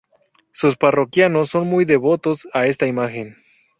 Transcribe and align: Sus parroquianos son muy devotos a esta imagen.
Sus 0.49 0.77
parroquianos 0.77 1.49
son 1.51 1.67
muy 1.67 1.85
devotos 1.85 2.47
a 2.53 2.65
esta 2.65 2.87
imagen. 2.87 3.35